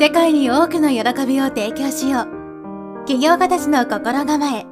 [0.00, 4.64] 世界に多くの喜びを提供しよう起業家たちの心構え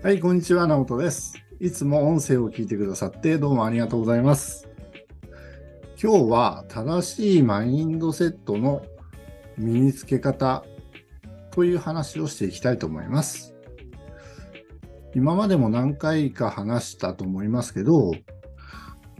[0.00, 1.34] はい、こんにちは、直人です。
[1.58, 4.68] いつも音声を聞いてくださってどうもありがとうございます。
[6.00, 8.82] 今日は正しいマインドセットの
[9.58, 10.64] 身につけ方
[11.50, 13.56] という話をしていきたいと思います。
[15.16, 18.12] 今までも何回か話したと思いますけど、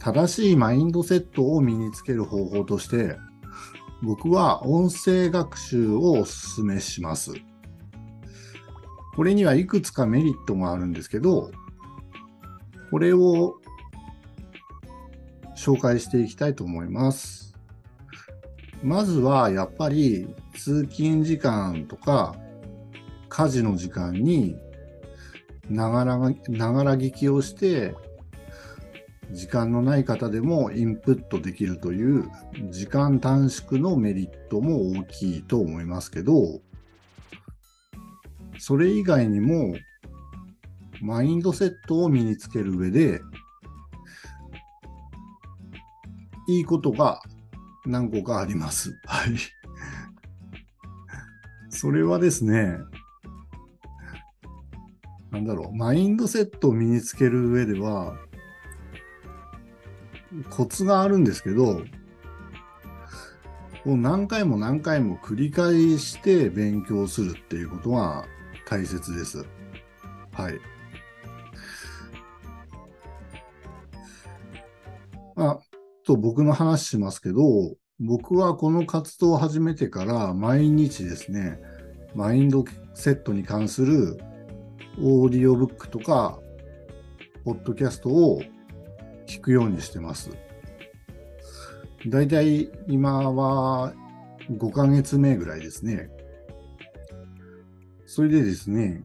[0.04, 3.16] 正しいマインドセットを身につける方法として、
[4.02, 7.32] 僕は音声学習をお勧めします。
[9.16, 11.50] これにはいくつかメリットがあるんですけど、
[12.90, 13.54] これを
[15.56, 17.54] 紹介していきたいと思います。
[18.82, 22.36] まずはやっぱり通勤時間とか
[23.30, 24.54] 家事の時間に
[25.70, 27.94] ながらがながら聞きをして
[29.34, 32.30] 時間のない方でもインプットできるという
[32.70, 36.60] 時間短縮のメリットも大きいと思いますけど、
[38.58, 39.74] それ以外にも、
[41.02, 43.20] マインドセットを身につける上で、
[46.46, 47.20] いいことが
[47.84, 48.96] 何個かあります。
[49.04, 49.30] はい。
[51.70, 52.78] それはですね、
[55.32, 58.16] なんだろう、マインドセットを身につける上では、
[60.50, 61.82] コツがあるんですけど、
[63.86, 68.24] を何回も何回も繰り返して勉強するっていうことが
[68.66, 69.44] 大切です。
[70.32, 70.58] はい。
[75.36, 75.58] あ
[76.06, 77.40] と僕の話しますけど、
[78.00, 81.60] 僕はこの活動を始めてから毎日ですね、
[82.14, 84.16] マインドセットに関する
[85.00, 86.38] オーディオブックとか、
[87.44, 88.42] ポッドキャストを
[89.34, 90.30] 聞くようにしてます。
[92.06, 93.92] だいたい今は
[94.48, 96.08] 5ヶ月目ぐらいですね。
[98.06, 99.02] それでですね、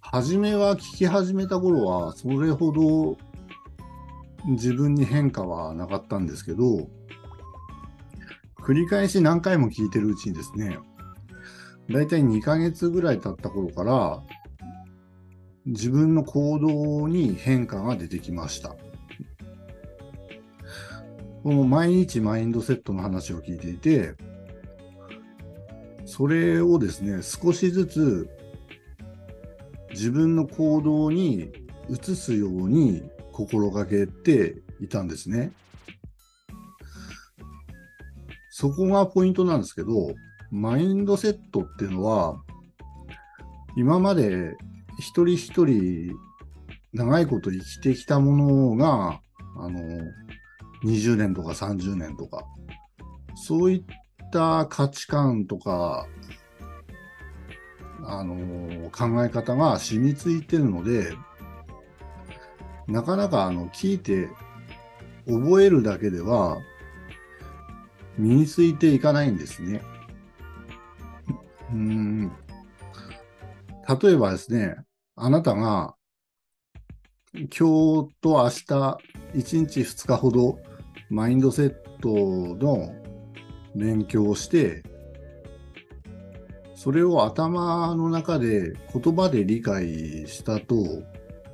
[0.00, 3.16] 初めは聞き始めた頃はそれほど
[4.46, 6.88] 自分に変化はなかったんですけど、
[8.58, 10.78] 繰り返し何回も聞いてるうちにですね、
[11.90, 14.22] だいたい2ヶ月ぐらい経った頃から、
[15.66, 18.76] 自分の行動に変化が出てきました。
[21.42, 24.14] この毎日マインドセットの話を聞いていて、
[26.04, 28.28] それをですね、少しずつ
[29.90, 31.52] 自分の行動に
[31.88, 33.02] 移すように
[33.32, 35.52] 心がけていたんですね。
[38.50, 40.14] そこがポイントなんですけど、
[40.50, 42.40] マインドセットっていうのは、
[43.76, 44.56] 今まで
[44.98, 46.16] 一人一人
[46.92, 49.20] 長いこと生きてきたものが、
[49.56, 49.80] あの、
[50.84, 52.44] 20年とか30年とか、
[53.34, 53.84] そういっ
[54.30, 56.06] た価値観とか、
[58.06, 61.16] あの、考え方が染みついてるので、
[62.86, 64.28] なかなかあの、聞いて
[65.26, 66.58] 覚えるだけでは、
[68.18, 69.82] 身についていかないんですね。
[71.72, 72.32] うん。
[73.86, 74.76] 例えばですね、
[75.16, 75.94] あなたが
[77.34, 77.50] 今日
[78.20, 78.98] と明日、1
[79.34, 80.58] 日2日ほど
[81.10, 82.94] マインドセットの
[83.74, 84.82] 勉強をして、
[86.74, 90.76] それを頭の中で言葉で理解したと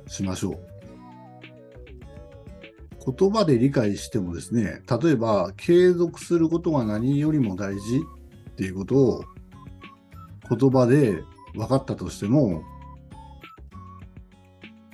[0.07, 0.71] しましょう。
[3.13, 8.01] 言葉で理解してもですね、例えば継続することが何よりも大事
[8.51, 9.23] っていうことを
[10.55, 12.63] 言葉で分かったとしても、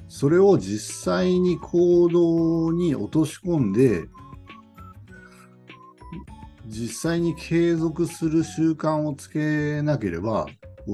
[0.07, 4.05] それを実際に行動に落とし込んで、
[6.65, 10.47] 実際に継続する習慣をつけなければ、
[10.85, 10.93] こ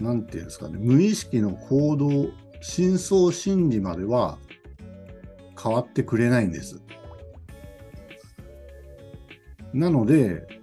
[0.00, 4.38] う、なんていうんですかね、無意識の行動、深層心理までは
[5.60, 6.80] 変わってくれないんです。
[9.72, 10.57] なので、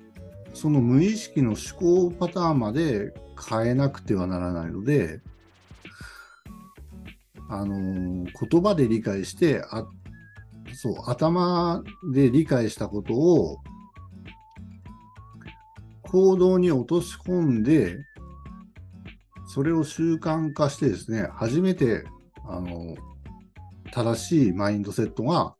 [0.55, 3.13] その無意識の思考パターンまで
[3.49, 5.21] 変えなくてはならないので、
[7.49, 9.85] あの言葉で理解してあ、
[10.73, 13.57] そう、頭で理解したことを
[16.03, 17.97] 行動に落とし込んで、
[19.47, 22.05] それを習慣化してですね、初めて、
[22.47, 22.95] あの
[23.91, 25.55] 正しいマインドセットが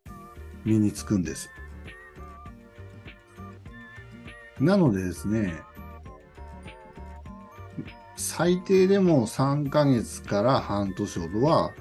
[0.63, 1.49] 身につくんです。
[4.59, 5.53] なのでですね、
[8.15, 11.71] 最低でも3ヶ月から半年ほどは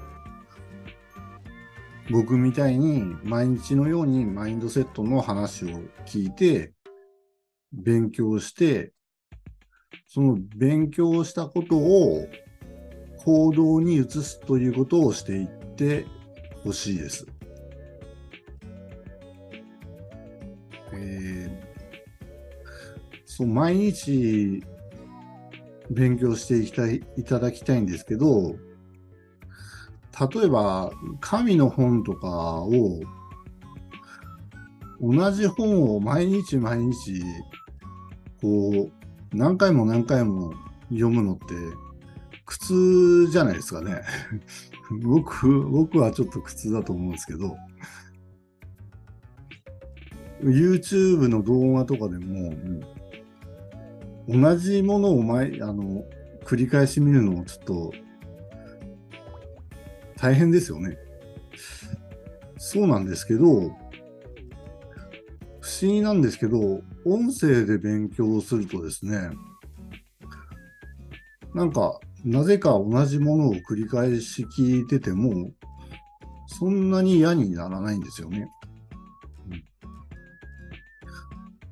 [2.11, 6.73] 僕みたいに毎日のようにマインドセットの話を聞いて、
[7.71, 8.93] 勉強して、
[10.07, 12.27] その勉強したことを
[13.23, 16.05] 行動に移すということをしていって
[16.63, 17.25] ほしいです。
[23.37, 24.63] そう、毎日
[25.91, 28.55] 勉強していきたい、いただきたいんですけど、
[30.33, 32.29] 例えば、神の本とか
[32.61, 33.01] を、
[35.01, 37.21] 同じ本を毎日毎日、
[38.41, 40.53] こう、何回も何回も
[40.87, 41.43] 読むのって、
[42.45, 44.01] 苦痛じゃないですかね。
[45.03, 47.57] 僕、僕はちょっと苦痛だと思うんですけど、
[50.41, 52.53] YouTube の動画とかでも、
[54.27, 56.03] 同じものを毎、あの、
[56.43, 57.93] 繰り返し見るのもちょっと
[60.17, 60.97] 大変ですよね。
[62.57, 63.45] そうなんですけど、
[65.61, 69.29] 不思議なんですけど、音声で勉強するとですね、
[71.53, 75.51] なんか、なぜか同じものを繰り返し聞いてても、
[76.47, 78.49] そんなに嫌にならないんですよね。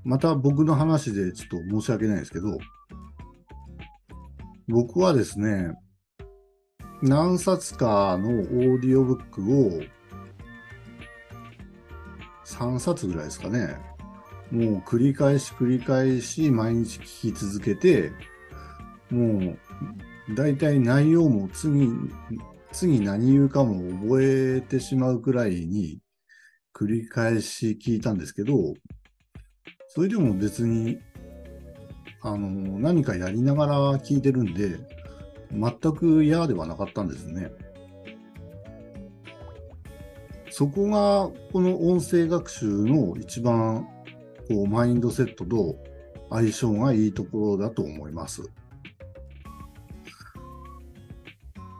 [0.03, 2.57] また僕の話でちょっと申し訳ないですけど、
[4.67, 5.73] 僕はですね、
[7.01, 9.81] 何冊かのオーディオブックを
[12.45, 13.77] 3冊ぐらいですかね。
[14.51, 18.11] もう繰り返し繰り返し毎日聞き続けて、
[19.09, 19.57] もう
[20.35, 21.89] 大体内容も次、
[22.71, 25.99] 次何言うかも覚えてしまうくらいに
[26.73, 28.73] 繰り返し聞いたんですけど、
[29.95, 30.97] それでも別に、
[32.23, 32.49] あの、
[32.79, 34.79] 何かやりながら聞いてるんで、
[35.51, 37.51] 全く嫌ではなかったんですね。
[40.49, 43.87] そこが、この音声学習の一番、
[44.47, 45.75] こう、マインドセットと
[46.31, 48.49] 相性がいいところだと思います。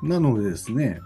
[0.03, 0.99] なのでですね、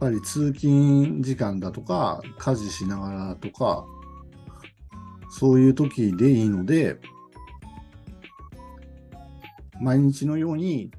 [0.00, 3.84] ぱり通勤時間だとか、家事しながらとか、
[5.30, 6.98] そういう時でいいので、
[9.80, 10.90] 毎日のように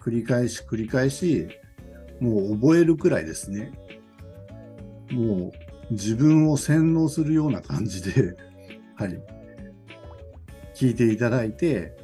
[0.00, 1.48] 繰り返し繰り返し、
[2.20, 3.72] もう覚えるくらいですね。
[5.10, 5.52] も
[5.90, 8.36] う自分を洗脳するような感じで、
[8.94, 9.20] はい。
[10.74, 11.96] 聞いていただいて、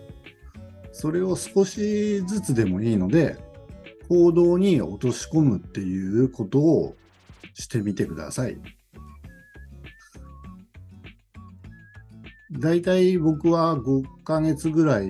[0.90, 3.36] それを少しずつでもいいので、
[4.12, 6.96] 行動に落とし込むっていうことを
[7.54, 8.58] してみてください。
[12.50, 15.08] だいたい僕は5ヶ月ぐらい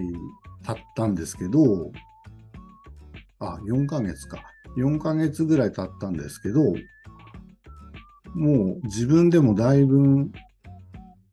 [0.65, 1.91] 経ったんですけど、
[3.41, 4.41] あ、4ヶ月か。
[4.77, 6.61] 4ヶ月ぐらい経ったんですけど、
[8.37, 10.31] もう自分でもだいぶ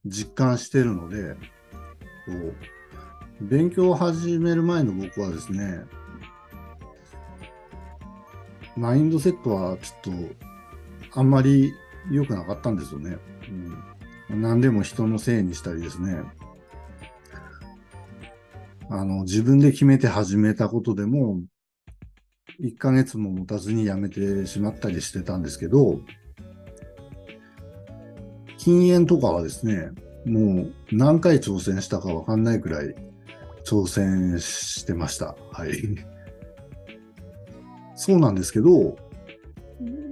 [0.07, 1.35] 実感してるので、
[3.41, 5.83] 勉強を始める前の僕はですね、
[8.79, 10.31] マインドセットはちょっ
[11.11, 11.73] とあんまり
[12.09, 13.17] 良くなかったんですよね。
[14.29, 16.21] うん、何でも人のせいにしたりですね。
[18.89, 21.41] あの、自分で決めて始めたことでも、
[22.61, 25.99] 1ヶ月も持たずにやめてしまったりしてたんですけど、
[28.57, 29.89] 禁煙とかはですね、
[30.25, 32.95] もう何回挑戦したかわかんないくらい
[33.65, 35.35] 挑戦してました。
[35.51, 35.71] はい。
[38.01, 38.95] そうなんですけど、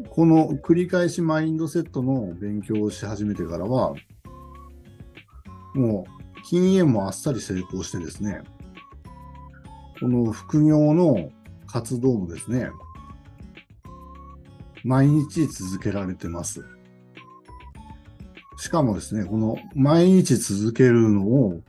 [0.09, 3.95] この繰り返しマインドセットの勉強をし始めてからは、
[5.73, 8.41] もう禁煙もあっさり成功してですね、
[10.01, 11.29] この副業の
[11.65, 12.71] 活動もですね、
[14.83, 16.65] 毎日続けられてます。
[18.57, 21.61] しかもですね、この毎日続けるのを、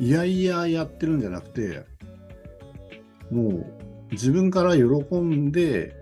[0.00, 1.86] いやいややってるんじゃなくて、
[3.30, 4.84] もう自分から喜
[5.16, 5.94] んで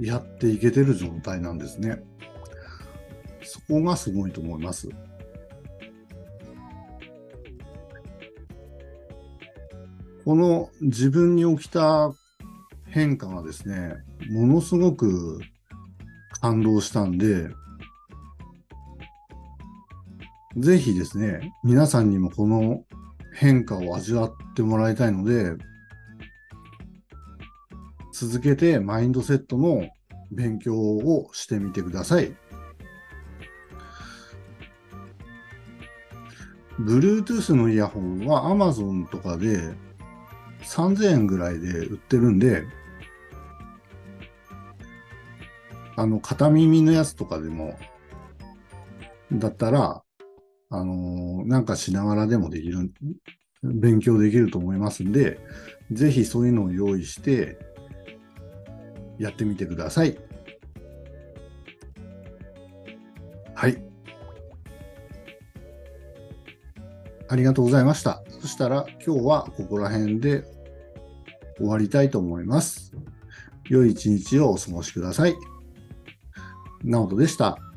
[0.00, 2.02] やっていけてる状態なんですね。
[3.42, 4.88] そこがすごいと思います。
[10.24, 12.12] この自分に起きた
[12.86, 13.96] 変化がですね、
[14.30, 15.40] ものすごく
[16.40, 17.48] 感動したんで、
[20.56, 22.84] ぜひですね、皆さんにもこの
[23.34, 25.56] 変化を味わってもらいたいので、
[28.22, 29.88] 続けてマインドセットの
[30.30, 32.32] 勉強をしてみてください。
[36.78, 39.74] Bluetooth のイヤホンは Amazon とかで
[40.62, 42.62] 3000円ぐらいで売ってるんで、
[45.96, 47.76] あの、片耳のやつとかでも、
[49.32, 50.04] だったら、
[50.70, 52.92] あのーなんかしながらでもできる、
[53.64, 55.40] 勉強できると思いますんで、
[55.90, 57.71] ぜひそういうのを用意して、
[59.22, 60.18] やってみてください。
[63.54, 63.80] はい。
[67.28, 68.24] ありがとうございました。
[68.40, 70.42] そしたら今日はここら辺で
[71.56, 72.92] 終わりたいと思います。
[73.68, 75.36] 良い一日をお過ごしください。
[76.82, 77.71] 直人でした。